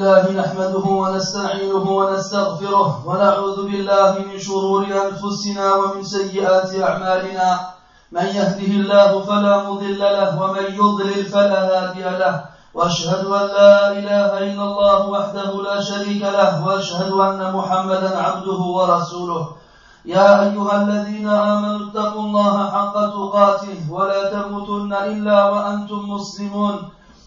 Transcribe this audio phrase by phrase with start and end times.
[0.00, 7.48] لله نحمده ونستعينه ونستغفره ونعوذ بالله من شرور أنفسنا ومن سيئات أعمالنا.
[8.12, 12.34] من يهده الله فلا مضل له ومن يضلل فلا هادي له.
[12.74, 16.66] وأشهد أن لا إله إلا الله وحده لا شريك له.
[16.66, 19.48] وأشهد أن محمدا عبده ورسوله.
[20.04, 26.76] يا أيها الذين آمنوا اتقوا الله حق تقاته ولا تموتن إلا وأنتم مسلمون.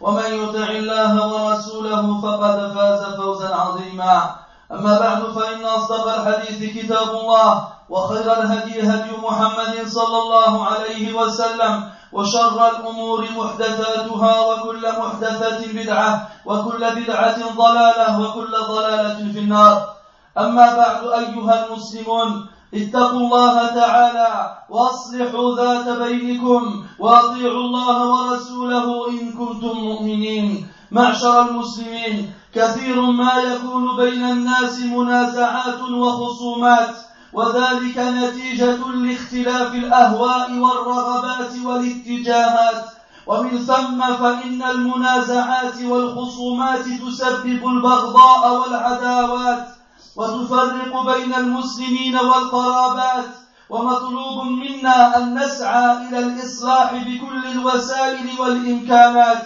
[0.00, 4.30] ومن يطع الله ورسوله فقد فاز فوزا عظيما.
[4.72, 11.90] أما بعد فإن أصدق الحديث كتاب الله وخير الهدي هدي محمد صلى الله عليه وسلم
[12.12, 19.76] وشر الأمور محدثاتها وكل محدثة بدعة وكل بدعة ضلالة وكل ضلالة في النار.
[20.38, 22.46] أما بعد أيها المسلمون
[22.76, 30.66] اتقوا الله تعالى واصلحوا ذات بينكم واطيعوا الله ورسوله إن كنتم مؤمنين.
[30.90, 36.94] معشر المسلمين كثير ما يكون بين الناس منازعات وخصومات
[37.32, 42.84] وذلك نتيجة لاختلاف الأهواء والرغبات والاتجاهات.
[43.26, 49.75] ومن ثم فإن المنازعات والخصومات تسبب البغضاء والعداوات.
[50.16, 53.24] وتفرق بين المسلمين والقرابات
[53.70, 59.44] ومطلوب منا أن نسعى إلى الإصلاح بكل الوسائل والإمكانات.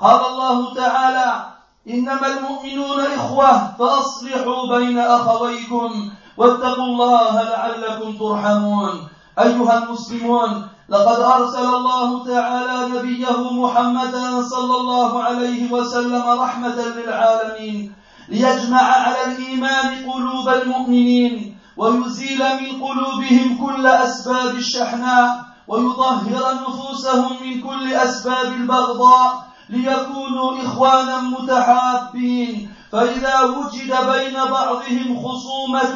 [0.00, 1.44] قال الله تعالى
[1.88, 9.08] إنما المؤمنون إخوة فأصلحوا بين أخويكم واتقوا الله لعلكم ترحمون.
[9.38, 17.94] أيها المسلمون لقد أرسل الله تعالى نبيه محمدا صلى الله عليه وسلم رحمة للعالمين.
[18.30, 27.94] ليجمع على الإيمان قلوب المؤمنين ويزيل من قلوبهم كل أسباب الشحناء ويطهر نفوسهم من كل
[27.94, 32.70] أسباب البغضاء ليكونوا إخوانا متحابين.
[32.92, 35.92] فإذا وجد بين بعضهم خصومة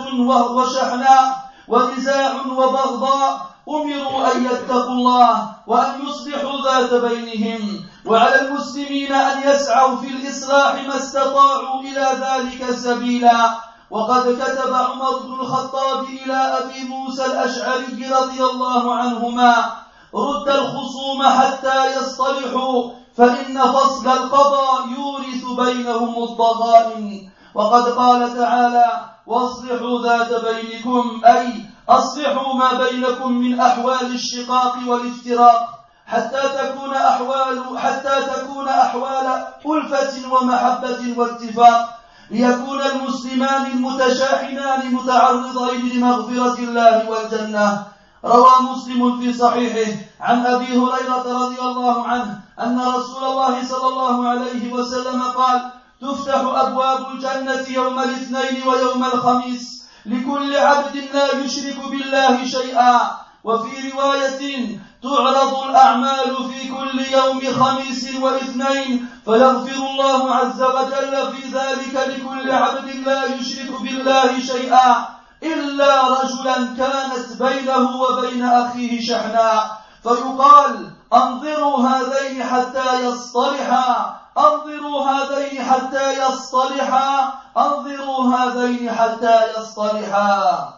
[0.56, 9.97] وشحناء ونزاع وبغضاء أمروا أن يتقوا الله وأن يصلحوا ذات بينهم وعلى المسلمين أن يسعوا
[9.97, 13.54] في الإصلاح ما استطاعوا إلى ذلك سبيلا.
[13.91, 19.72] وقد كتب عمر بن الخطاب إلى أبي موسى الأشعري رضي الله عنهما
[20.14, 27.31] رد الخصوم حتى يصطلحوا فإن فصل القضاء يورث بينهم الضغائن.
[27.54, 28.86] وقد قال تعالى
[29.26, 35.69] واصلحوا ذات بينكم أي أصلحوا ما بينكم من أحوال الشقاق والإفتراق
[36.06, 41.99] حتى تكون أحوال حتى تكون أحوال ألفة ومحبة واتفاق
[42.31, 47.87] ليكون المسلمان المتشاحنان متعرضين لمغفرة الله والجنة.
[48.25, 54.28] روى مسلم في صحيحه عن أبي هريرة رضي الله عنه أن رسول الله صلى الله
[54.28, 62.44] عليه وسلم قال تفتح أبواب الجنة يوم الاثنين ويوم الخميس لكل عبد لا يشرك بالله
[62.44, 63.25] شيئا.
[63.44, 71.94] وفي رواية تعرض الأعمال في كل يوم خميس واثنين فيغفر الله عز وجل في ذلك
[72.09, 75.09] لكل عبد لا يشرك بالله شيئا.
[75.43, 84.20] إلا رجلا كانت بينه وبين أخيه شحناء فيقال أنظروا هذين حتى يصطلحا.
[84.38, 87.32] أنظروا هذين حتى يصطلحا.
[87.56, 90.75] أنظروا هذين حتى يصطلحا.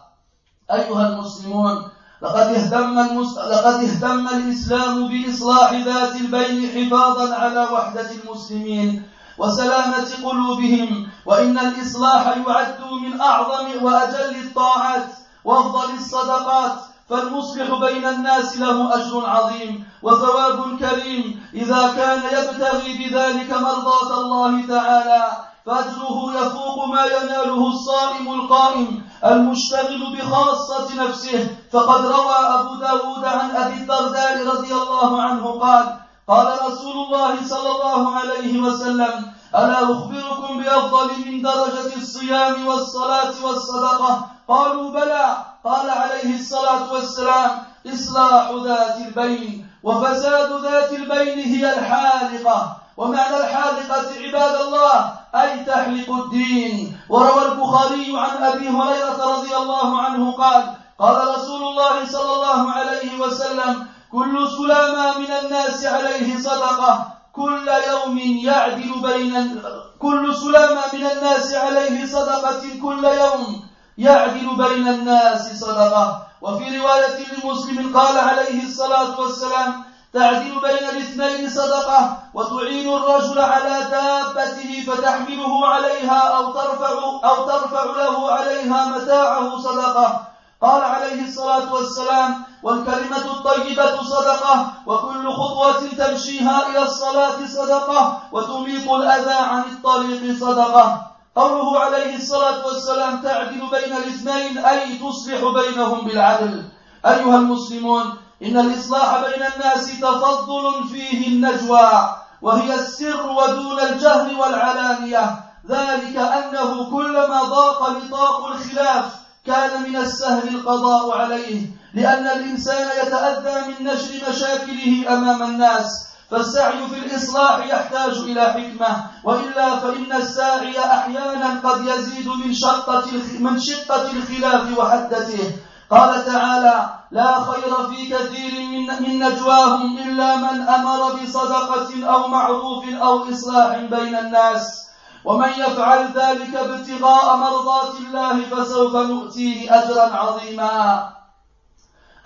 [0.72, 1.88] أيها المسلمون
[2.22, 3.38] لقد اهتم المس...
[3.38, 9.03] لقد اهتم الإسلام بإصلاح ذات البين حفاظا على وحدة المسلمين
[9.39, 15.09] وسلامة قلوبهم وإن الإصلاح يعد من أعظم وأجل الطاعات
[15.45, 16.72] وأفضل الصدقات.
[17.09, 25.28] فالمصلح بين الناس له أجر عظيم وثواب كريم إذا كان يبتغي بذلك مرضاة الله تعالى.
[25.66, 31.57] فأجره يفوق ما يناله الصائم القائم المشتغل بخاصة نفسه.
[31.72, 35.97] فقد روى أبو داود عن أبي الدرداء رضي الله عنه قال
[36.28, 44.27] قال رسول الله صلى الله عليه وسلم ألا أخبركم بأفضل من درجة الصيام والصلاة والصدقة؟
[44.48, 45.36] قالوا بلى.
[45.65, 47.51] قال عليه الصلاة والسلام
[47.95, 52.77] إصلاح ذات البين وفساد ذات البين هي الحالقة.
[52.97, 56.97] ومعنى الحالقة عباد الله أي تحلق الدين.
[57.09, 60.62] وروى البخاري عن أبي هريرة رضي الله عنه قال
[60.98, 67.06] قال رسول الله صلى الله عليه وسلم كل سلامة من الناس عليه صدقة.
[67.33, 69.60] كل يوم يعدل بين
[69.98, 72.60] كل سلامة من الناس عليه صدقة.
[72.82, 73.62] كل يوم
[73.98, 76.22] يعدل بين الناس صدقة.
[76.42, 79.84] وفي رواية لمسلم قال عليه الصلاة والسلام
[80.16, 86.92] تعدل بين الاثنين صدقة وتعين الرجل على دابته فتحمله عليها أو ترفع
[87.24, 90.21] أو ترفع له عليها متاعه صدقة.
[90.63, 99.39] قال عليه الصلاة والسلام والكلمة الطيبة صدقة وكل خطوة تمشيها إلى الصلاة صدقة وتميط الأذى
[99.53, 101.01] عن الطريق صدقة.
[101.36, 106.65] قوله عليه الصلاة والسلام تعدل بين الاثنين أي تصلح بينهم بالعدل.
[107.07, 115.41] أيها المسلمون إن الإصلاح بين الناس تفضل فيه النجوى وهي السر ودون الجهر والعلانية.
[115.68, 119.04] ذلك أنه كلما ضاق نطاق الخلاف
[119.47, 126.06] كان من السهل القضاء عليه لأن الإنسان يتأذى من نشر مشاكله أمام الناس.
[126.30, 133.04] فالسعي في الإصلاح يحتاج إلى حكمة وإلا فإن الساعي أحيانا قد يزيد من شقة
[133.39, 135.53] من شقة الخلاف وحدته.
[135.91, 142.84] قال تعالى لا خير في كثير من, من نجواهم إلا من أمر بصدقة أو معروف
[142.88, 144.86] أو إصلاح بين الناس.
[145.24, 151.09] ومن يفعل ذلك ابتغاء مرضات الله فسوف نؤتيه أجرا عظيما.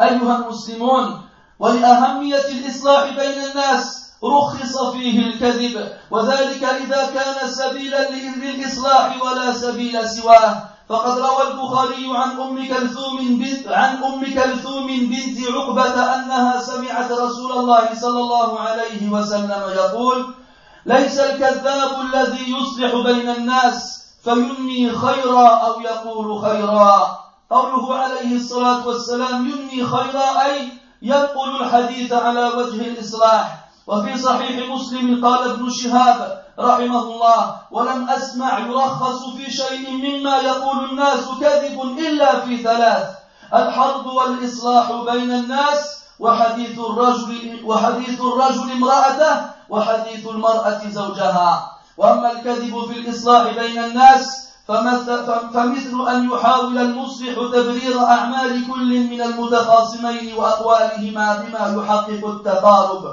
[0.01, 1.23] أيها المسلمون
[1.59, 10.70] ولأهمية الإصلاح بين الناس رخص فيه الكذب وذلك إذا كان سبيلا للإصلاح ولا سبيل سواه.
[10.91, 17.53] فقد روى البخاري عن أم كلثوم بنت عن أم كلثوم بنت عقبة أنها سمعت رسول
[17.53, 20.35] الله صلى الله عليه وسلم يقول
[20.87, 27.19] ليس الكذاب الذي يصلح بين الناس فينمي خيرا أو يقول خيرا.
[27.51, 30.69] قوله عليه الصلاة والسلام ينمي خيرا أي
[31.03, 33.69] ينقل الحديث على وجه الإصلاح.
[33.87, 40.91] وفي صحيح مسلم قال ابن شهاب رحمه الله ولم أسمع يرخص في شيء مما يقول
[40.91, 43.09] الناس كذب إلا في ثلاث
[43.55, 51.71] الحرب والإصلاح بين الناس وحديث الرجل وحديث الرجل امرأته وحديث المرأة زوجها.
[51.97, 60.35] وأما الكذب في الإصلاح بين الناس فمثل أن يحاول المصلح تبرير أعمال كل من المتخاصمين
[60.35, 63.05] وأقوالهما بما يحقق التقارب.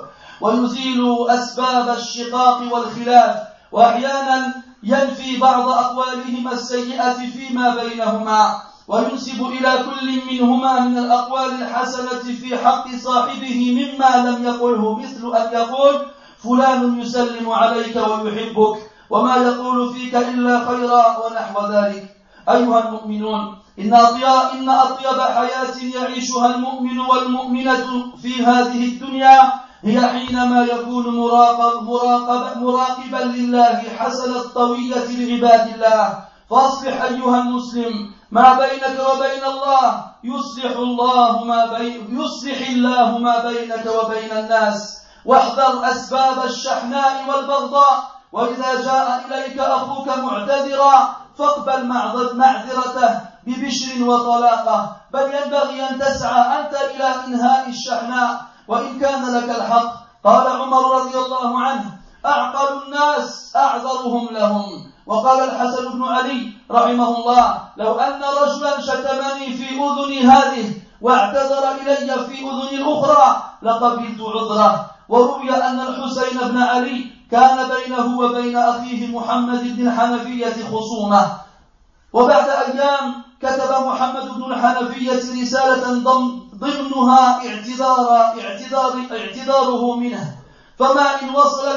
[0.42, 3.36] ويزيل أسباب الشقاق والخلاف
[3.72, 4.54] وأحيانا
[4.84, 12.96] ينفي بعض أقوالهما السيئة فيما بينهما وينسب إلى كل منهما من الأقوال الحسنة في حق
[12.96, 16.06] صاحبه مما لم يقله مثل أن يقول
[16.44, 18.78] فلان يسلم عليك ويحبك
[19.10, 22.18] وما يقول فيك إلا خيرا ونحو ذلك.
[22.50, 24.24] أيها المؤمنون إن أطيب,
[24.54, 33.24] إن أطيب حياة يعيشها المؤمن والمؤمنة في هذه الدنيا هي حينما يكون مراقب مراقب مراقبا
[33.24, 36.24] لله حسن الطوية لعباد الله.
[36.50, 37.94] فاصلح أيها المسلم
[38.32, 40.06] ما بينك وبين الله.
[40.24, 44.98] يصلح الله ما بين يصلح الله ما بينك وبين الناس.
[45.26, 48.12] واحذر أسباب الشحناء والبغضاء.
[48.32, 51.86] وإذا جاء إليك أخوك معتذرا فاقبل
[52.36, 54.96] معذرته ببشر وطلاقة.
[55.14, 58.42] بل ينبغي أن تسعى أنت إلى إنهاء الشحناء.
[58.68, 59.94] وإن كان لك الحق
[60.24, 61.86] قال عمر رضي الله عنه
[62.26, 64.66] أعقل الناس أعذرهم لهم.
[65.08, 72.26] وقال الحسن بن علي رحمه الله لو أن رجلا شتمني في أذني هذه واعتذر إلي
[72.26, 74.86] في أذني الأخرى لقبلت عذره.
[75.10, 81.47] وروي أن الحسين بن علي كان بينه وبين أخيه محمد بن الحنفية خصومة.
[82.14, 85.84] وبعد أيام كتب محمد بن الحنفية رسالة
[86.56, 88.08] ضمنها اعتذار
[88.42, 90.36] اعتذار اعتذاره منه.
[90.80, 91.68] فما إن وصل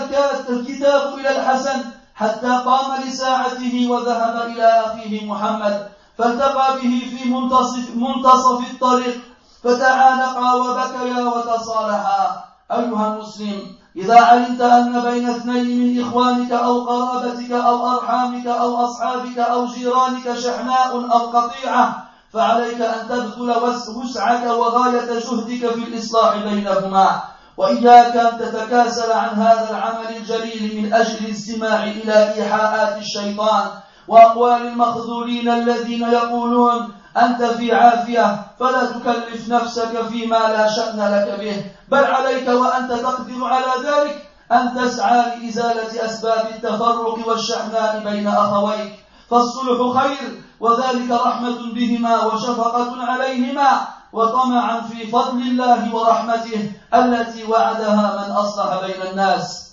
[0.48, 1.84] الكتاب إلى الحسن
[2.14, 9.20] حتى قام لساعته وذهب إلى أخيه محمد فالتقى به في منتصف, منتصف الطريق
[9.64, 12.44] فتعانقا وبكيا وتصالحا.
[12.72, 19.38] أيها المسلم إذا علمت أن بين اثنين من إخوانك أو قرابتك أو أرحامك أو أصحابك
[19.38, 23.54] أو جيرانك شحناء أو قطيعة فعليك أن تبذل
[23.96, 27.22] وسعك وغاية جهدك في الإصلاح بينهما.
[27.56, 33.66] وإياك أن تتكاسل عن هذا العمل الجليل من أجل الاستماع إلى إيحاءات الشيطان
[34.08, 41.64] وأقوال المخذولين الذين يقولون أنت في عافية فلا تكلف نفسك فيما لا شأن لك به.
[41.88, 48.92] بل عليك وأنت تقدر على ذلك أن تسعى لإزالة أسباب التفرق والشحناء بين أخويك.
[49.30, 58.32] فالصلح خير وذلك رحمة بهما وشفقة عليهما وطمعا في فضل الله ورحمته التي وعدها من
[58.32, 59.70] أصلح بين الناس.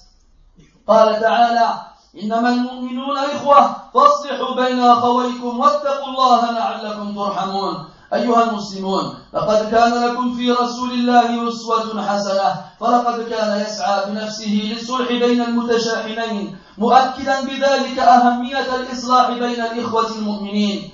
[0.88, 1.70] قال تعالى
[2.24, 7.86] إنما المؤمنون إخوة فاصلحوا بين أخويكم واتقوا الله لعلكم ترحمون.
[8.14, 15.10] أيها المسلمون لقد كان لكم في رسول الله أسوة حسنة فلقد كان يسعى بنفسه للصلح
[15.10, 20.90] بين المتشاحنين مؤكدا بذلك أهمية الإصلاح بين الإخوة المؤمنين.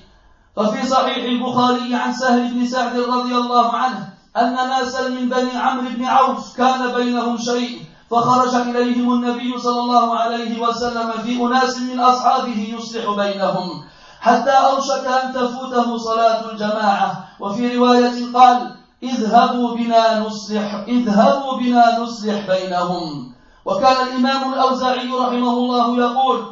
[0.56, 5.89] ففي صحيح البخاري عن سهل بن سعد رضي الله عنه أن ناسا من بني عمرو
[5.89, 7.82] بن عوف كان بينهم شيء
[8.13, 13.84] فخرج إليهم النبي صلى الله عليه وسلم في أناس من أصحابه يصلح بينهم
[14.22, 17.25] حتى أوشك أن تفوته صلاة الجماعة.
[17.39, 23.34] وفي رواية قال اذهبوا بنا نصلح اذهبوا بنا نصلح بينهم.
[23.65, 26.46] وكان الإمام الأوزاعي رحمه الله يقول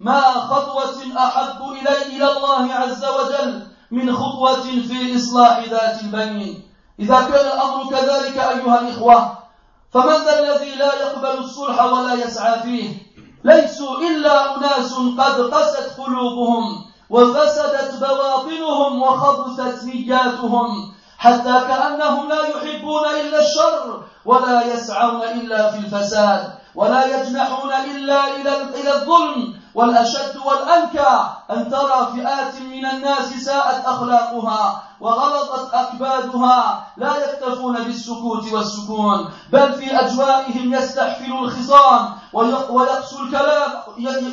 [0.00, 6.62] ما خطوة أحب إلي إلى الله عز وجل من خطوة في إصلاح ذات البين
[7.00, 9.38] إذا كان الأمر كذلك أيها الإخوة
[9.92, 13.08] فمن ذا الذي لا يقبل الصلح ولا يسعى فيه؟
[13.44, 23.40] ليسوا إلا أناس قد قست قلوبهم وفسدت بواطنهم وخبثت نياتهم حتى كأنهم لا يحبون إلا
[23.40, 28.36] الشر ولا يسعون إلا في الفساد ولا يجنحون إلا
[28.80, 37.84] إلى الظلم والأشد والأنكى أن ترى فئات من الناس ساءت أخلاقها وغلطت أكبادها لا يكتفون
[37.84, 42.14] بالسكوت والسكون بل في أجوائهم يستحفل الخصام
[42.70, 43.70] ويقسو الكلام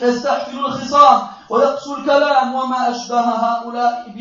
[0.01, 2.55] يستحفل الخصام ويقسو الكلام.
[2.55, 4.13] وما أشبه هؤلاء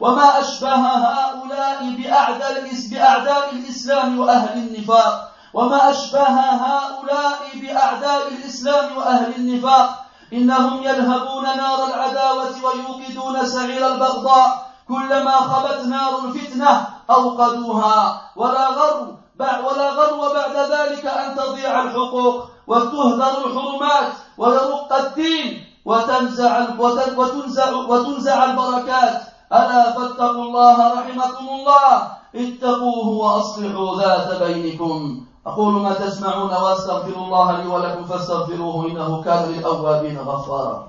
[0.00, 5.30] وما أشبه هؤلاء بأعداء بأعداء الإسلام وأهل النفاق.
[5.54, 6.28] وما أشبه
[6.66, 10.07] هؤلاء بأعداء الإسلام وأهل النفاق.
[10.32, 14.68] إنهم يلهبون نار العداوة ويوقدون سعير البغضاء.
[14.88, 18.20] كلما خبت نار الفتنة أوقدوها.
[18.36, 19.06] ولا غرو
[19.40, 22.44] ولا غرو بعد ذلك أن تضيع الحقوق.
[22.66, 29.22] وتهدر الحرمات ويرق الدين وتنزع وتنزع وتنزع البركات.
[29.52, 32.08] ألا فاتقوا الله رحمكم الله.
[32.34, 35.27] اتقوه وأصلحوا ذات بينكم.
[35.46, 40.88] أقول ما تسمعون وأستغفر الله لي ولكم فاستغفروه إنه كان للأوابين غفارا.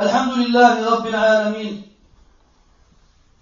[0.00, 1.82] الحمد لله رب العالمين.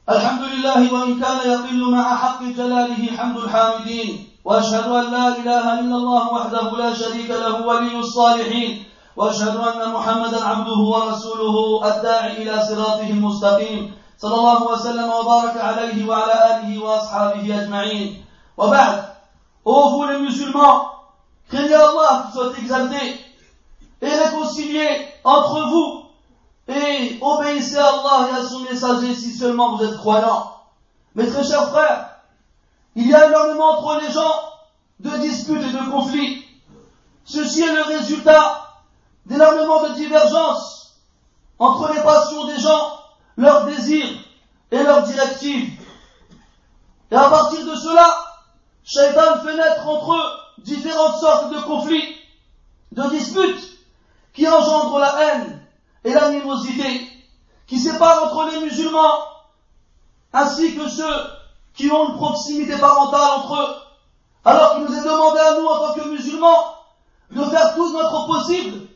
[0.09, 4.29] الحمد لله وإن كان يقل مع حق جلاله حمد الحامدين.
[4.45, 8.85] وأشهد أن لا إله إلا الله وحده لا شريك له ولي الصالحين.
[9.17, 16.35] واشهد ان محمدا عبده ورسوله الداعي إلى صراطه المستقيم صلى الله وسلم وبارك عليه وعلى
[16.51, 18.25] اله واصحابه اجمعين
[18.57, 19.05] وبعد
[19.65, 20.91] ô vous les musulmans
[21.49, 23.21] craignez Allah soit exalté
[24.03, 25.89] et réconciliez entre vous
[26.69, 30.53] et obéissez à Allah et à son messager si seulement vous êtes croyants.
[31.15, 32.11] Mes très chers frères,
[32.95, 34.35] il y a énormément entre les gens
[35.01, 36.45] de disputes et de conflits.
[37.25, 38.66] Ceci est le résultat
[39.27, 40.95] d'énormément de divergences
[41.59, 42.93] entre les passions des gens,
[43.37, 44.09] leurs désirs
[44.71, 45.81] et leurs directives.
[47.11, 48.09] Et à partir de cela,
[48.85, 52.17] Shaitan fait naître entre eux différentes sortes de conflits,
[52.93, 53.79] de disputes,
[54.33, 55.61] qui engendrent la haine
[56.05, 57.09] et l'animosité,
[57.67, 59.23] qui séparent entre les musulmans,
[60.33, 61.17] ainsi que ceux
[61.75, 63.75] qui ont une proximité parentale entre eux,
[64.45, 66.75] alors qu'il nous est demandé à nous, en tant que musulmans,
[67.31, 68.87] de faire tout notre possible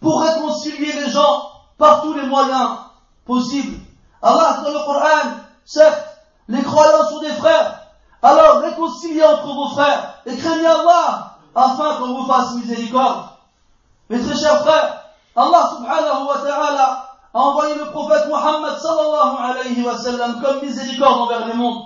[0.00, 2.78] pour réconcilier les gens par tous les moyens
[3.26, 3.78] possibles.
[4.22, 6.04] Allah dans le Coran, certes,
[6.48, 7.80] les croyants sont des frères,
[8.22, 13.24] alors réconciliez entre vos frères et craignez Allah afin qu'on vous fasse miséricorde.
[14.08, 15.04] Mes très chers frères,
[15.36, 21.20] Allah subhanahu wa ta'ala a envoyé le prophète Muhammad sallallahu alayhi wa sallam comme miséricorde
[21.20, 21.84] envers les mondes,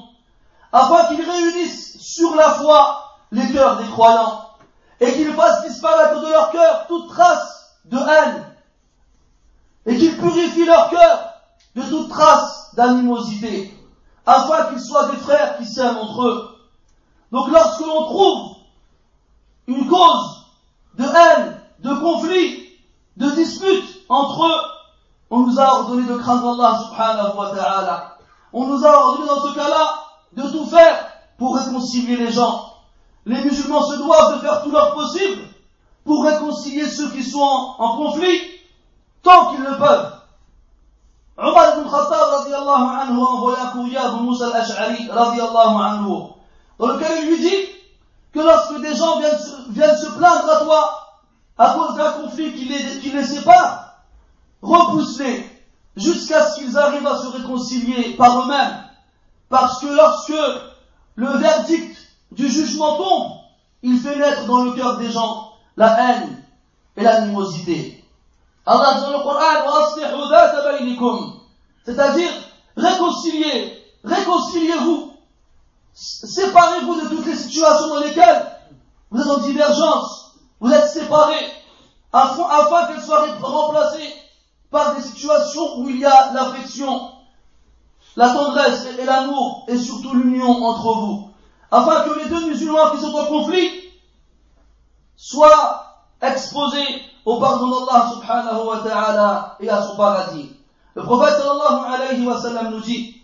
[0.72, 4.46] afin qu'il réunisse sur la foi les cœurs des croyants
[5.00, 8.44] et qu'il fasse disparaître de leur cœur toute trace de haine
[9.86, 11.32] et qu'ils purifient leur cœur
[11.74, 13.76] de toute trace d'animosité,
[14.26, 16.48] afin qu'ils soient des frères qui s'aiment entre eux.
[17.32, 18.56] Donc lorsque l'on trouve
[19.66, 20.44] une cause
[20.94, 22.68] de haine, de conflit,
[23.16, 24.60] de dispute entre eux,
[25.30, 28.16] on nous a ordonné de craindre Allah subhanahu wa ta'ala.
[28.52, 29.94] On nous a ordonné dans ce cas-là
[30.34, 31.06] de tout faire
[31.38, 32.74] pour réconcilier les gens.
[33.24, 35.42] Les musulmans se doivent de faire tout leur possible
[36.04, 38.40] pour réconcilier ceux qui sont en conflit
[39.22, 40.12] tant qu'ils le peuvent.
[41.38, 46.28] Omar ibn Khattab radiallahu anhu a envoyé un courrier à Musa al-Ash'ari radiallahu anhu,
[46.78, 47.68] dans lequel il lui dit
[48.32, 50.98] que lorsque des gens viennent, se- viennent se plaindre à toi
[51.58, 53.94] à cause d'un conflit qui les, qui les sépare,
[54.60, 55.48] repousse-les
[55.96, 58.84] jusqu'à ce qu'ils arrivent à se réconcilier par eux-mêmes.
[59.48, 60.32] Parce que lorsque
[61.14, 61.96] le verdict
[62.32, 63.32] du jugement tombe,
[63.82, 66.44] il fait naître dans le cœur des gens la haine
[66.96, 68.04] et l'animosité.
[68.64, 69.42] Allah dans le Coran,
[71.84, 72.30] c'est-à-dire
[72.76, 75.12] réconciliez, réconciliez-vous,
[75.94, 78.46] séparez-vous de toutes les situations dans lesquelles
[79.10, 81.50] vous êtes en divergence, vous êtes séparés,
[82.12, 84.14] afin qu'elles soient remplacées
[84.70, 87.10] par des situations où il y a l'affection,
[88.16, 91.30] la tendresse et l'amour, et surtout l'union entre vous,
[91.70, 93.81] afin que les deux musulmans qui sont en conflit
[95.22, 95.84] soient
[96.20, 100.50] exposés au pardon d'Allah subhanahu wa ta'ala et à son paradis.
[100.96, 103.22] Le prophète sallallahu alayhi wa sallam nous dit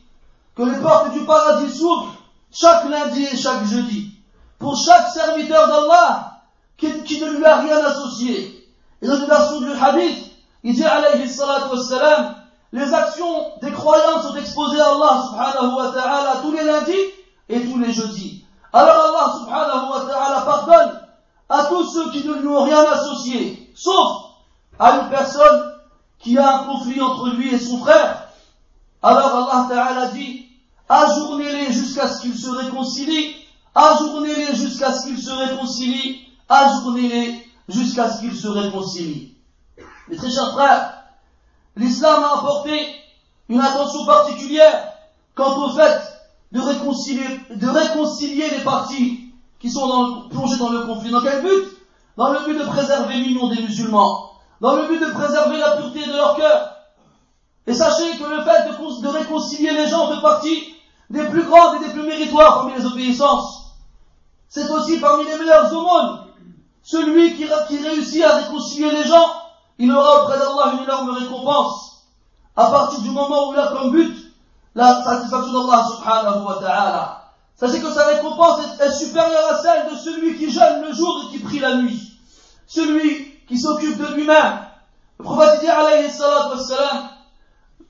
[0.54, 2.14] que les portes du paradis s'ouvrent
[2.52, 4.12] chaque lundi et chaque jeudi
[4.60, 6.34] pour chaque serviteur d'Allah
[6.76, 8.64] qui, qui ne lui a rien associé.
[9.02, 10.30] Et dans une version du hadith,
[10.62, 12.34] il dit alayhi salatu wa salam,
[12.72, 16.92] les actions des croyants sont exposées à Allah subhanahu wa ta'ala tous les lundis
[17.48, 18.44] et tous les jeudis.
[18.72, 20.97] Alors Allah subhanahu wa ta'ala pardonne
[21.48, 24.32] à tous ceux qui ne lui ont rien associé, sauf
[24.78, 25.74] à une personne
[26.18, 28.28] qui a un conflit entre lui et son frère.
[29.02, 30.46] Alors Allah Ta'ala dit,
[30.88, 33.36] ajournez-les jusqu'à ce qu'ils se réconcilient,
[33.74, 39.34] ajournez-les jusqu'à ce qu'ils se réconcilient, ajournez-les jusqu'à ce qu'ils se réconcilient.
[40.08, 41.04] Mes très chers frères,
[41.76, 42.72] l'islam a apporté
[43.48, 44.92] une attention particulière
[45.34, 46.00] quant au fait
[46.52, 49.17] de réconcilier, de réconcilier les parties
[49.60, 51.10] qui sont dans, plongées dans le conflit.
[51.10, 51.68] Dans quel but?
[52.16, 56.04] Dans le but de préserver l'union des musulmans, dans le but de préserver la pureté
[56.04, 56.74] de leur cœur.
[57.66, 60.74] Et sachez que le fait de, réconcilier les gens fait partie
[61.10, 63.74] des plus grandes et des plus méritoires parmi les obéissances.
[64.48, 66.24] C'est aussi parmi les meilleurs aumônes.
[66.82, 69.26] Celui qui, qui réussit à réconcilier les gens,
[69.78, 72.06] il aura auprès d'Allah une énorme récompense.
[72.56, 74.16] À partir du moment où il a comme but
[74.74, 77.27] la satisfaction d'Allah subhanahu wa ta'ala.
[77.58, 81.32] Sachez que sa récompense est, supérieure à celle de celui qui jeûne le jour et
[81.32, 82.12] qui prie la nuit.
[82.68, 84.60] Celui qui s'occupe de lui-même.
[85.18, 87.08] Le prophète dit alayhi salatu wassalam,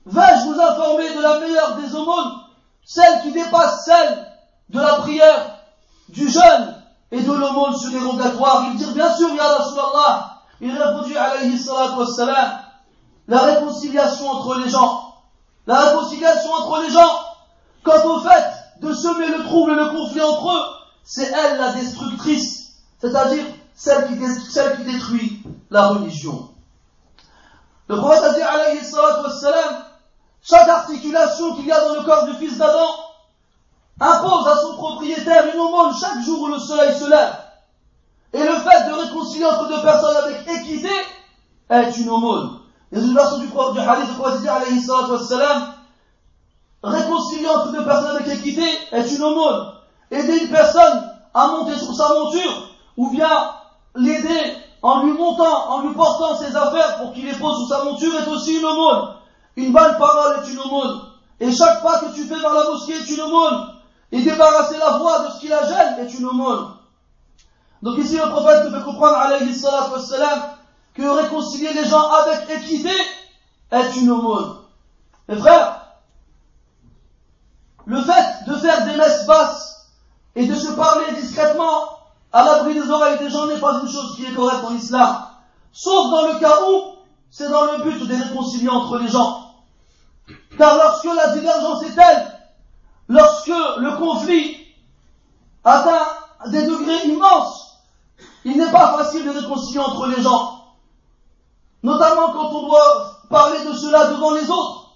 [0.07, 2.39] vais-je vous informer de la meilleure des aumônes,
[2.83, 4.27] celle qui dépasse celle
[4.69, 5.59] de la prière,
[6.07, 6.75] du jeûne
[7.11, 8.65] et de l'aumône surérogatoire?
[8.71, 10.41] Il dit bien sûr, Ya Rasulallah.
[10.61, 12.59] Il répondit alayhi salatu wassalam,
[13.27, 15.13] la réconciliation entre les gens.
[15.67, 17.19] La réconciliation entre les gens,
[17.83, 20.63] quant au fait de semer le trouble et le conflit entre eux,
[21.03, 26.49] c'est elle la destructrice, c'est-à-dire celle qui, détruit la religion.
[27.87, 28.79] Le prophète a dit alayhi
[29.23, 29.85] wassalam,
[30.41, 32.87] chaque articulation qu'il y a dans le corps du fils d'Adam
[33.99, 37.35] impose à son propriétaire une aumône chaque jour où le soleil se lève.
[38.33, 40.91] Et le fait de réconcilier entre deux personnes avec équité
[41.69, 42.59] est une aumône.
[42.93, 45.73] A une version du, du hadith du prophète alayhi wassalam,
[46.83, 49.73] réconcilier entre deux personnes avec équité est une aumône.
[50.11, 53.29] Aider une personne à monter sur sa monture, ou bien
[53.95, 57.83] l'aider en lui montant, en lui portant ses affaires pour qu'il les pose sur sa
[57.83, 59.15] monture est aussi une aumône.
[59.55, 61.01] Une bonne parole est une aumône.
[61.39, 63.73] Et chaque pas que tu fais vers la mosquée est une aumône.
[64.11, 66.73] Et débarrasser la voix de ce qui la gêne est une aumône.
[67.81, 70.41] Donc ici le prophète te fait comprendre, alayhi salatu wassalam,
[70.93, 72.91] que réconcilier les gens avec équité
[73.71, 74.55] est une aumône.
[75.27, 75.78] Mes frères,
[77.89, 79.87] le fait de faire des messes basses
[80.35, 81.89] et de se parler discrètement
[82.31, 85.25] à l'abri des oreilles des gens n'est pas une chose qui est correcte en islam.
[85.73, 86.97] Sauf dans le cas où
[87.31, 89.55] c'est dans le but de réconcilier entre les gens.
[90.55, 92.39] Car lorsque la divergence est telle,
[93.07, 94.55] lorsque le conflit
[95.63, 96.05] atteint
[96.51, 97.79] des degrés immenses,
[98.45, 100.75] il n'est pas facile de réconcilier entre les gens.
[101.81, 104.91] Notamment quand on doit parler de cela devant les autres.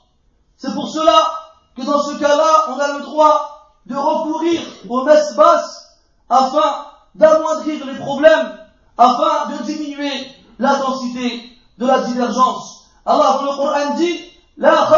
[0.57, 1.42] C'est pour cela
[1.75, 3.53] que dans ce cas-là, on a le droit
[3.85, 5.87] de recourir aux messes basses
[6.29, 8.57] afin d'amoindrir les problèmes,
[8.97, 10.27] afin de diminuer
[10.59, 12.85] l'intensité de la divergence.
[13.05, 14.19] Allah le Coran dit
[14.57, 14.89] La.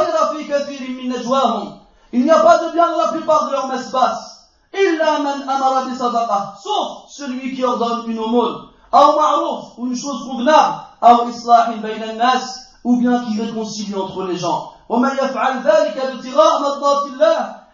[2.13, 4.47] Il n'y a pas de bien dans la plupart de leurs messes basses.
[6.63, 8.69] Sauf celui qui ordonne une aumône.
[9.77, 10.83] Ou une chose convenable.
[12.83, 14.74] Ou bien qui réconcilie entre les gens.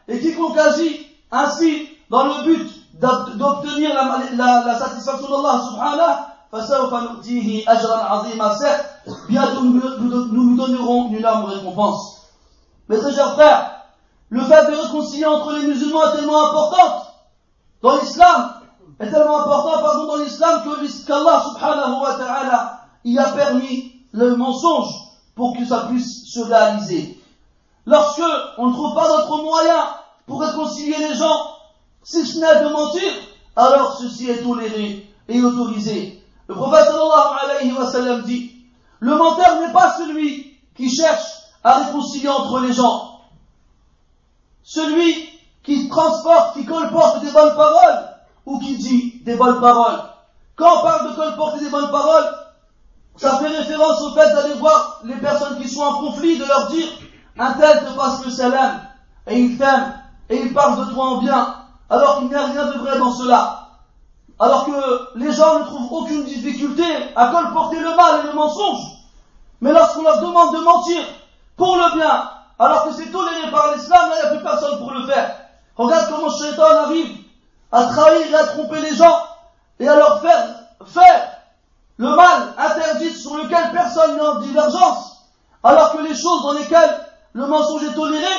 [0.08, 2.70] Et quiconque agit ainsi dans le but
[3.38, 6.32] d'obtenir la, satisfaction d'Allah subhanahu
[8.58, 8.86] certes,
[9.28, 12.28] bientôt nous, nous, nous donnerons une larme récompense.
[12.88, 13.72] Mes très chers frères,
[14.30, 17.04] le fait de réconcilier entre les musulmans est tellement important
[17.82, 18.54] dans l'islam,
[19.00, 24.36] est tellement important, pardon, dans l'islam que qu'Allah subhanahu wa ta'ala y a permis le
[24.36, 25.01] mensonge
[25.36, 27.18] pour que ça puisse se réaliser.
[27.86, 28.22] Lorsque
[28.58, 29.88] on ne trouve pas d'autre moyen
[30.28, 31.58] pour réconcilier les gens,
[32.04, 33.12] si ce n'est de mentir,
[33.56, 36.24] alors ceci est toléré et autorisé.
[36.48, 38.52] Le prophète sallallahu alayhi wa sallam dit,
[39.00, 43.22] le menteur n'est pas celui qui cherche à réconcilier entre les gens.
[44.64, 45.30] Celui
[45.64, 48.10] qui transporte, qui colporte des bonnes paroles
[48.46, 50.02] ou qui dit des bonnes paroles.
[50.56, 52.41] Quand on parle de colporter des bonnes paroles,
[53.22, 56.72] ça fait référence au fait d'aller voir les personnes qui sont en conflit, de leur
[56.72, 56.88] dire
[57.38, 58.82] un tel te passe le salam
[59.28, 59.94] et il t'aime
[60.28, 61.56] et il parle de toi en bien,
[61.88, 63.68] alors qu'il n'y a rien de vrai dans cela.
[64.40, 66.84] Alors que les gens ne trouvent aucune difficulté
[67.16, 68.82] à colporter le mal et le mensonge.
[69.60, 71.04] Mais lorsqu'on leur demande de mentir
[71.58, 74.92] pour le bien, alors que c'est toléré par l'islam, il n'y a plus personne pour
[74.94, 75.36] le faire.
[75.76, 77.18] Regarde comment Shaitan arrive
[77.72, 79.20] à trahir et à tromper les gens
[79.80, 80.48] et à leur faire
[80.88, 81.42] faire
[82.02, 83.72] le mal interdit sur lequel
[84.40, 85.18] divergence,
[85.64, 87.00] alors que les choses dans lesquelles
[87.34, 88.32] le mensonge est toléré,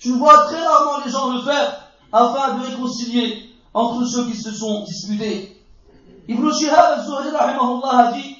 [0.00, 1.80] tu vois très rarement les gens le faire
[2.12, 5.62] afin de réconcilier entre ceux qui se sont disputés.
[6.28, 8.36] Ibn Shihab al-Zuhri a dit,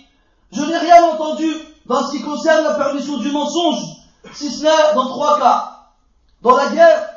[0.53, 1.53] je n'ai rien entendu
[1.87, 3.83] dans ce qui concerne la permission du mensonge,
[4.33, 5.74] si ce n'est dans trois cas.
[6.42, 7.09] Dans la guerre,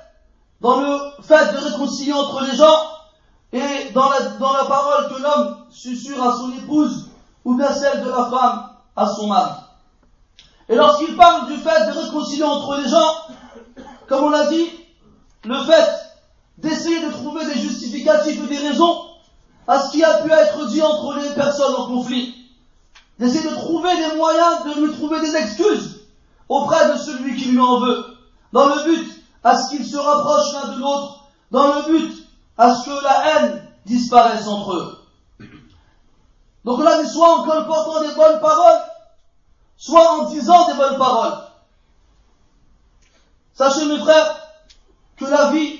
[0.61, 2.75] dans le fait de réconcilier entre les gens,
[3.53, 7.09] et dans la, dans la parole que l'homme susurre à son épouse,
[7.43, 9.51] ou bien celle de la femme à son mari.
[10.69, 13.13] Et lorsqu'il parle du fait de réconcilier entre les gens,
[14.07, 14.69] comme on l'a dit,
[15.43, 15.89] le fait
[16.57, 19.05] d'essayer de trouver des justificatifs et des raisons
[19.67, 22.35] à ce qui a pu être dit entre les personnes en conflit,
[23.19, 26.01] d'essayer de trouver des moyens de lui trouver des excuses
[26.49, 28.05] auprès de celui qui lui en veut,
[28.51, 32.27] dans le but à ce qu'ils se rapprochent l'un de l'autre, dans le but
[32.57, 34.97] à ce que la haine disparaisse entre eux.
[36.63, 38.81] Donc là, soit en colportant des bonnes paroles,
[39.77, 41.37] soit en disant des bonnes paroles.
[43.53, 44.37] Sachez mes frères
[45.17, 45.79] que la vie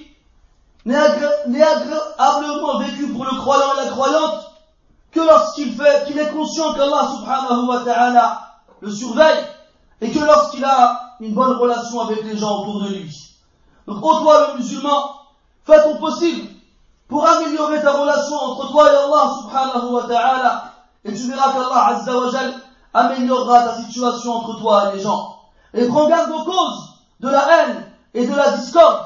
[0.85, 4.51] n'est agréablement vécue pour le croyant et la croyante
[5.11, 8.41] que lorsqu'il fait, qu'il est conscient qu'Allah subhanahu wa ta'ala
[8.79, 9.45] le surveille
[9.99, 13.35] et que lorsqu'il a une bonne relation avec les gens autour de lui.
[13.87, 15.11] Donc, ô toi le musulman,
[15.65, 16.49] fais ton possible
[17.07, 20.70] pour améliorer ta relation entre toi et Allah subhanahu wa ta'ala
[21.03, 22.31] et tu verras qu'Allah azza wa
[22.93, 25.37] améliorera ta situation entre toi et les gens.
[25.73, 29.05] Et prends garde aux causes de la haine et de la discorde.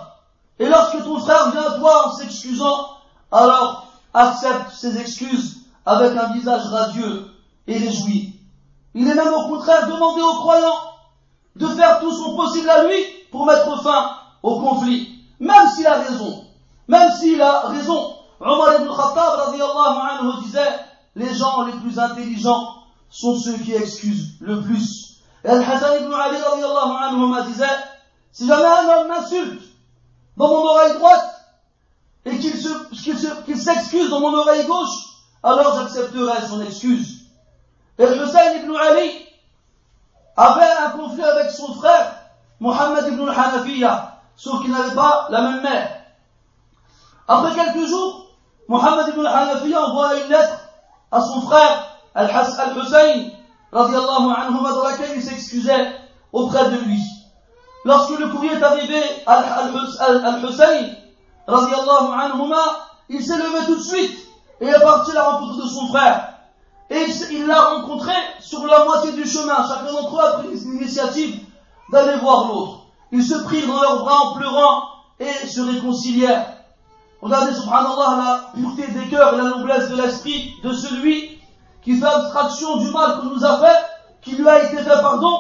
[0.60, 2.90] Et lorsque ton frère vient à toi en s'excusant,
[3.32, 7.28] alors accepte ses excuses avec un visage radieux
[7.68, 8.40] et réjoui.
[8.94, 10.80] Il est même au contraire demandé aux croyants
[11.56, 12.96] de faire tout son possible à lui
[13.32, 16.46] pour mettre fin au conflit, même s'il a raison.
[16.88, 18.16] Même s'il a raison.
[18.40, 20.85] Omar ibn Khattab anhu disait,
[21.16, 22.76] les gens les plus intelligents
[23.10, 25.20] sont ceux qui excusent le plus.
[25.44, 27.66] Et Al-Hassan ibn Ali anhu disait,
[28.32, 29.62] si jamais un homme m'insulte
[30.36, 31.32] dans mon oreille droite
[32.26, 35.06] et qu'il s'excuse dans mon oreille gauche,
[35.44, 37.22] alors j'accepterai son excuse.
[37.98, 39.26] Et Hussein ibn Ali
[40.36, 42.16] avait un conflit avec son frère,
[42.60, 46.02] Mohammed ibn al-Hanafiya, sauf qu'il n'avait pas la même mère.
[47.28, 48.32] Après quelques jours,
[48.68, 50.60] Mohammed ibn al-Hanafiya envoie une lettre
[51.16, 53.32] à son frère Al-Hussein,
[53.72, 53.88] dans
[55.16, 55.92] il s'excusait
[56.34, 57.02] auprès de lui.
[57.86, 60.92] Lorsque le courrier est arrivé à Al-Hussein,
[63.08, 64.18] il s'est levé tout de suite
[64.60, 66.34] et est parti à la rencontre de son frère.
[66.90, 69.68] Et il l'a rencontré sur la moitié du chemin.
[69.68, 71.40] Chacun d'entre eux a pris l'initiative
[71.92, 72.80] d'aller voir l'autre.
[73.12, 74.84] Ils se prirent dans leurs bras en pleurant
[75.20, 76.55] et se réconcilièrent.
[77.22, 81.40] Regardez, subhanallah, la pureté des cœurs et la noblesse de l'esprit de celui
[81.82, 83.86] qui fait abstraction du mal qu'on nous a fait,
[84.22, 85.40] qui lui a été fait pardon,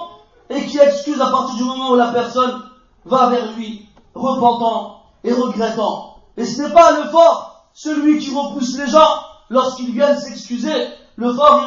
[0.49, 2.61] et qui excuse à partir du moment où la personne
[3.05, 6.17] va vers lui, repentant et regrettant.
[6.37, 10.87] Et ce n'est pas le fort, celui qui repousse les gens lorsqu'ils viennent s'excuser.
[11.15, 11.61] Le fort,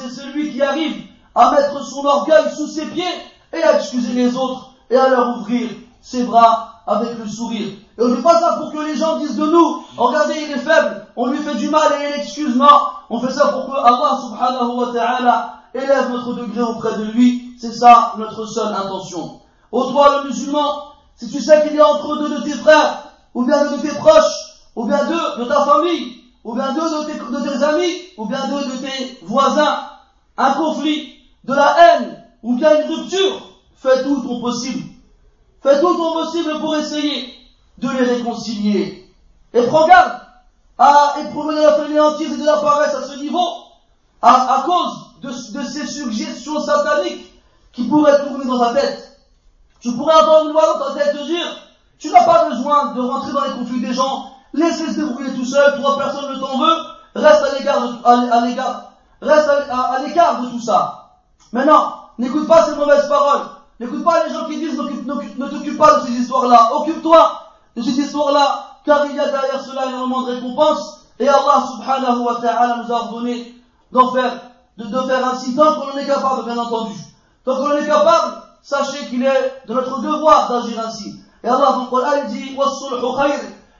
[0.00, 3.04] c'est celui qui arrive à mettre son orgueil sous ses pieds
[3.52, 7.68] et à excuser les autres et à leur ouvrir ses bras avec le sourire.
[7.98, 10.52] Et on ne fait pas ça pour que les gens disent de nous, regardez, il
[10.52, 12.56] est faible, on lui fait du mal et il excuse.
[12.56, 12.66] Non,
[13.10, 17.52] on fait ça pour que Allah subhanahu wa ta'ala élève notre degré auprès de lui.
[17.60, 19.40] C'est ça notre seule intention.
[19.70, 23.04] Ô toi le musulman, si tu sais qu'il y a entre deux de tes frères,
[23.34, 26.80] ou bien deux de tes proches, ou bien deux de ta famille, ou bien deux
[26.80, 29.80] de tes, de tes amis, ou bien deux de tes voisins,
[30.38, 33.42] un conflit, de la haine, ou bien une rupture,
[33.76, 34.84] fais tout ton possible
[35.62, 37.34] fais tout ton possible pour essayer
[37.78, 39.12] de les réconcilier.
[39.54, 40.20] Et prends garde
[40.78, 43.46] à éprouver de la fainéantise et de la paresse à ce niveau,
[44.22, 47.32] à, cause de, de, ces suggestions sataniques
[47.72, 49.18] qui pourraient tourner dans ta tête.
[49.80, 51.46] Tu pourrais entendre une voix dans ta tête te dire,
[51.98, 55.44] tu n'as pas besoin de rentrer dans les conflits des gens, laisse-les se débrouiller tout
[55.44, 56.76] seul, toi personne ne t'en veut,
[57.14, 61.10] reste à l'égard à, l'égard, reste à, l'écart de tout ça.
[61.52, 63.46] Maintenant, n'écoute pas ces mauvaises paroles,
[63.80, 67.42] n'écoute pas les gens qui disent ne t'occupe pas de ces histoires-là, occupe-toi
[67.76, 72.24] de ces histoires-là, car il y a derrière cela énormément de récompenses, et Allah subhanahu
[72.24, 73.54] wa ta'ala nous a ordonné
[73.92, 74.32] d'en faire,
[74.76, 76.94] de, de faire ainsi tant qu'on en est capable, bien entendu.
[77.44, 81.20] Tant qu'on en est capable, sachez qu'il est de notre devoir d'agir ainsi.
[81.42, 81.78] Et Allah
[82.28, 82.56] dit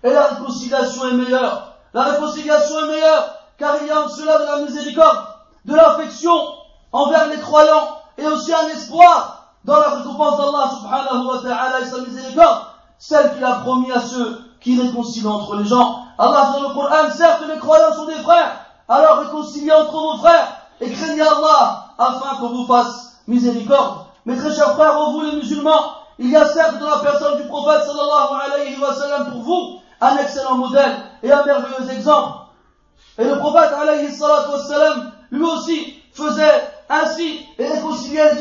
[0.04, 1.72] et la réconciliation est meilleure.
[1.92, 5.18] La réconciliation est meilleure car il y a en cela de la miséricorde,
[5.64, 6.36] de l'affection
[6.92, 9.37] envers les croyants et aussi un espoir
[9.68, 12.60] dans la récompense d'Allah subhanahu wa ta'ala et sa miséricorde,
[12.98, 16.04] celle qu'il a promis à ceux qui réconcilient entre les gens.
[16.18, 20.48] Allah dans le Coran, certes les croyants sont des frères, alors réconciliez entre vos frères
[20.80, 24.06] et craignez Allah afin qu'on vous fasse miséricorde.
[24.24, 27.46] Mes très chers frères, vous les musulmans, il y a certes dans la personne du
[27.46, 32.38] prophète sallallahu alayhi wa pour vous un excellent modèle et un merveilleux exemple.
[33.18, 38.32] Et le prophète alayhi wa sallam lui aussi faisait ainsi et réconciliait,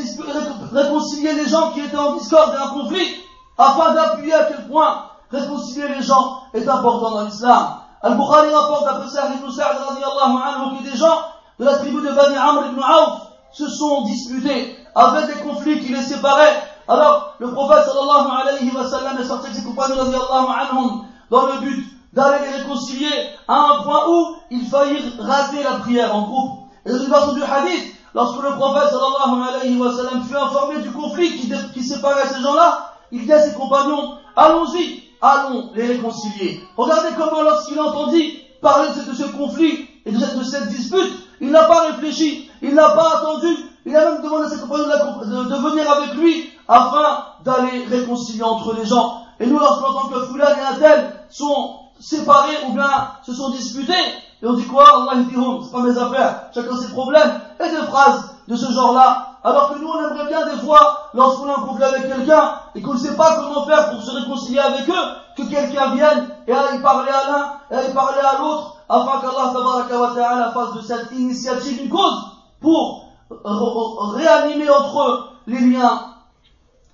[0.73, 3.15] réconcilier les gens qui étaient en discorde et en conflit
[3.57, 7.77] afin d'appuyer à quel point réconcilier les gens est important dans l'islam.
[8.01, 11.19] Al-Bukhari rapporte d'après Sa'd ibn Sa'd anhu que des gens
[11.59, 15.93] de la tribu de Bani Amr ibn Auf se sont disputés, avaient des conflits qui
[15.93, 21.05] les séparaient alors, le prophète sallallahu alayhi wa sallam est sorti avec ses compagnons anhum
[21.29, 23.11] dans le but d'aller les réconcilier
[23.47, 26.59] à un point où il faillirent rater la prière en groupe.
[26.85, 30.79] Et dans une version du hadith, lorsque le prophète sallallahu alayhi wa sallam fut informé
[30.79, 36.63] du conflit qui, séparait ces gens-là, il dit à ses compagnons, allons-y, allons les réconcilier.
[36.75, 41.91] Regardez comment lorsqu'il entendit parler de ce, conflit et de cette, dispute, il n'a pas
[41.91, 46.15] réfléchi, il n'a pas attendu, il a même demandé à ses compagnons de, venir avec
[46.15, 49.25] lui afin d'aller réconcilier entre les gens.
[49.39, 52.89] Et nous, lorsqu'on entend que Foulad et Atel sont séparés ou bien
[53.23, 53.93] se sont disputés,
[54.41, 54.85] et on dit quoi?
[54.87, 55.23] Allah
[55.63, 59.23] c'est pas mes affaires, chacun ses problèmes, et des phrases de ce genre-là.
[59.43, 62.81] Alors que nous, on aimerait bien des fois, lorsqu'on a un conflit avec quelqu'un, et
[62.81, 64.93] qu'on ne sait pas comment faire pour se réconcilier avec eux,
[65.37, 70.51] que quelqu'un vienne et aille parler à l'un, et aille parler à l'autre, afin qu'Allah
[70.53, 76.01] fasse de cette initiative une cause pour réanimer entre eux les liens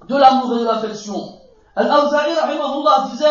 [0.08, 1.40] de l'amour et de l'affection.
[1.76, 2.36] Al-Awza'i,
[3.12, 3.26] disait,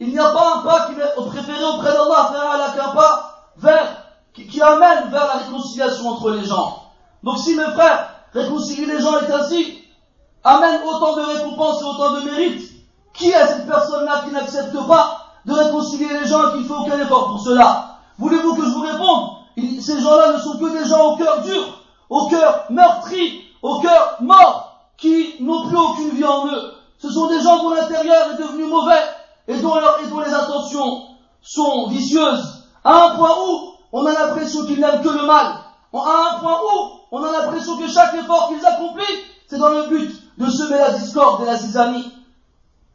[0.00, 4.60] il n'y a pas un pas qui est préféré auprès d'Allah qu'un pas vers, qui,
[4.62, 6.82] amène vers la réconciliation entre les gens.
[7.22, 9.78] Donc si mes frères, réconcilier les gens est ainsi,
[10.44, 12.72] amène autant de récompenses et autant de mérites,
[13.12, 16.74] qui est cette personne-là qui n'accepte pas de réconcilier les gens et qui ne fait
[16.74, 17.98] aucun effort pour cela?
[18.18, 19.30] Voulez-vous que je vous réponde?
[19.80, 24.16] Ces gens-là ne sont que des gens au cœur dur, au cœur meurtri, au cœur
[24.20, 26.74] mort, qui n'ont plus aucune vie en eux.
[26.98, 29.02] Ce sont des gens dont l'intérieur est devenu mauvais
[29.46, 31.02] et dont, les intentions
[31.40, 35.54] sont vicieuses, à un point où on a l'impression qu'ils n'aiment que le mal,
[35.94, 39.88] à un point où on a l'impression que chaque effort qu'ils accomplissent, c'est dans le
[39.88, 42.12] but de semer la discorde et la zizanie.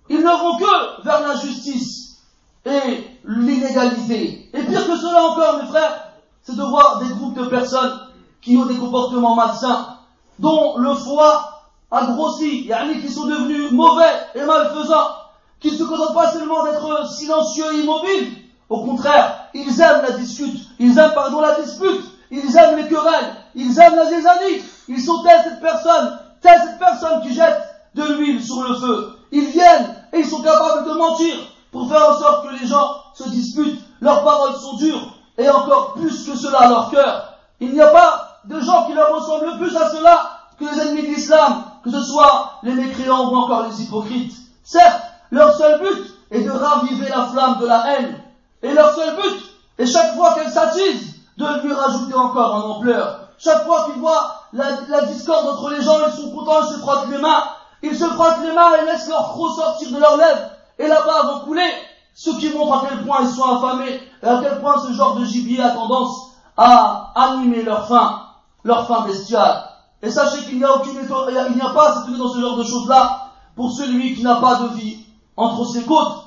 [0.10, 2.18] Ils ne vont que vers l'injustice
[2.66, 4.50] et l'inégalité.
[4.54, 8.00] Et pire que cela encore, mes frères, c'est de voir des groupes de personnes
[8.42, 9.98] qui ont des comportements malsains,
[10.40, 15.16] dont le foie a grossi, yani qui sont devenus mauvais et malfaisants,
[15.60, 18.43] qui ne se contentent pas seulement d'être silencieux et immobiles,
[18.74, 23.36] au contraire, ils aiment la dispute, ils aiment pardon la dispute, ils aiment les querelles,
[23.54, 27.62] ils aiment la zézanie, ils sont tels cette personne, telle cette personne qui jette
[27.94, 29.16] de l'huile sur le feu.
[29.32, 31.36] Ils viennent et ils sont capables de mentir
[31.72, 35.94] pour faire en sorte que les gens se disputent, leurs paroles sont dures, et encore
[35.94, 37.34] plus que cela, leur cœur.
[37.60, 40.82] Il n'y a pas de gens qui leur ressemblent le plus à cela que les
[40.82, 44.34] ennemis de l'islam, que ce soit les mécréants ou encore les hypocrites.
[44.64, 48.23] Certes, leur seul but est de raviver la flamme de la haine.
[48.64, 49.44] Et leur seul but
[49.78, 53.20] est chaque fois qu'elle s'attise, de lui rajouter encore en ampleur.
[53.38, 57.10] Chaque fois qu'ils voient la, discorde entre les gens, ils sont contents, ils se frottent
[57.10, 57.44] les mains.
[57.82, 60.50] Ils se frottent les mains et laissent leur croc sortir de leurs lèvres.
[60.80, 61.70] Et là-bas vont couler.
[62.16, 65.16] Ce qui montre à quel point ils sont affamés et à quel point ce genre
[65.16, 68.24] de gibier a tendance à animer leur faim
[68.64, 69.70] leur fin bestiale.
[70.02, 72.64] Et sachez qu'il n'y a aucune il n'y a pas à dans ce genre de
[72.64, 75.06] choses-là pour celui qui n'a pas de vie
[75.38, 76.23] entre ses côtes.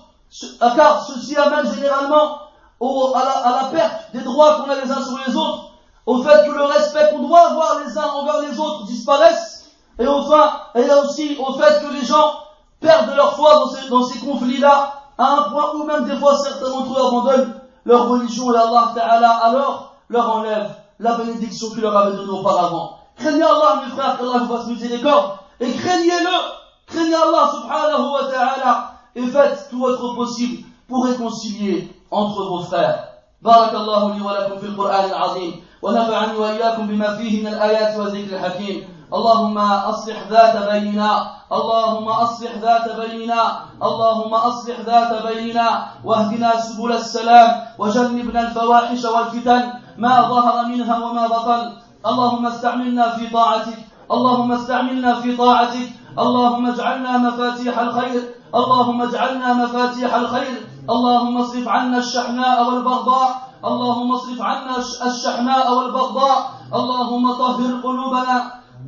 [0.61, 2.39] Car ceci amène généralement
[2.81, 5.71] à, la, perte des droits qu'on a les uns sur les autres,
[6.05, 10.07] au fait que le respect qu'on doit avoir les uns envers les autres disparaisse, et
[10.07, 12.35] enfin, et aussi au fait que les gens
[12.81, 16.93] perdent leur foi dans ces, conflits-là, à un point où même des fois certains d'entre
[16.93, 17.55] eux abandonnent
[17.87, 22.99] leur religion et Allah Ta'ala alors leur enlève la bénédiction qu'il leur avait donnée auparavant.
[23.17, 28.96] Craignez Allah, mes frères, qu'Allah vous fasse miséricorde, et craignez-le, craignez Allah subhanahu wa ta'ala,
[29.17, 33.17] et faites tout votre possible pour réconcilier entre vos frères.
[33.43, 35.53] بارك الله لي ولكم في القرآن العظيم
[35.83, 42.97] ونفعني وإياكم بما فيه من الآيات والذكر الحكيم اللهم أصلح ذات بيننا اللهم أصلح ذات
[43.01, 43.43] بيننا
[43.83, 47.49] اللهم أصلح ذات بيننا واهدنا سبل السلام
[47.79, 49.63] وجنبنا الفواحش والفتن
[49.99, 51.63] ما ظهر منها وما بطن
[52.07, 53.79] اللهم استعملنا في طاعتك
[54.11, 58.23] اللهم استعملنا في طاعتك اللهم اجعلنا مفاتيح الخير.
[58.55, 60.57] اللهم اجعلنا مفاتيح الخير.
[60.91, 63.31] اللهم اصرف عنا الشحناء والبغضاء.
[63.65, 64.73] اللهم اصرف عنا
[65.07, 66.39] الشحناء والبغضاء.
[66.75, 68.37] اللهم طهر قلوبنا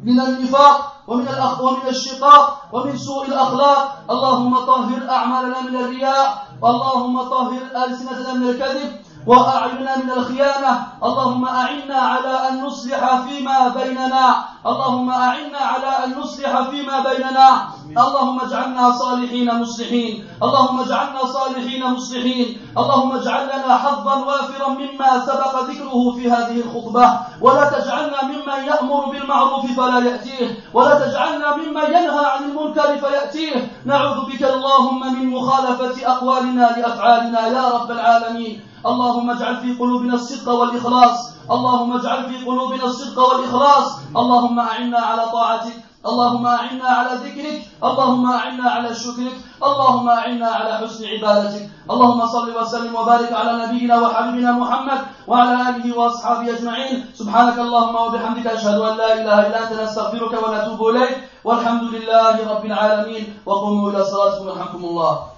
[0.05, 0.77] من النفاق
[1.09, 3.81] ومن الأخ ومن الشقاق ومن سوء الأخلاق.
[4.11, 6.29] اللهم طهر أعمالنا من الرياء.
[6.65, 8.91] اللهم طهر ألسنتنا من الكذب.
[9.29, 10.73] وأعيننا من الخيانة.
[11.05, 14.27] اللهم أعنا على أن نصلح فيما بيننا.
[14.67, 17.49] اللهم أعنا على أن نصلح فيما بيننا.
[17.89, 20.25] اللهم اجعلنا صالحين مصلحين.
[20.43, 22.49] اللهم اجعلنا صالحين مصلحين.
[22.79, 27.07] اللهم اجعل لنا حظا وافرا مما سبق ذكره في هذه الخطبة.
[27.41, 30.49] ولا تجعلنا ممن يأمر بالمعروف فلا يأتيه.
[30.75, 33.55] ولا تجعلنا ممن ينهى عن المنكر فيأتيه.
[33.85, 38.69] نعوذ بك اللهم من مخالفة أقوالنا لأفعالنا يا رب العالمين.
[38.87, 41.33] اللهم اجعل في قلوبنا الصدق والإخلاص.
[41.51, 43.99] اللهم اجعل في قلوبنا الصدق والإخلاص.
[44.17, 45.77] اللهم أعنا على طاعتك.
[46.07, 47.63] اللهم أعنا على ذكرك.
[47.85, 49.37] اللهم أعنا على شكرك.
[49.63, 51.71] اللهم أعنا على حسن عبادتك.
[51.91, 57.07] اللهم صل وسلم وبارك على نبينا وحبيبنا محمد وعلى آله وأصحابه أجمعين.
[57.15, 59.81] سبحانك اللهم وبحمدك أشهد أن لا إله إلا أنت.
[59.81, 61.29] نستغفرك ونتوب إليك.
[61.45, 63.25] والحمد لله رب العالمين.
[63.47, 65.38] وقوموا إلى صلاتكم يرحمكم الله.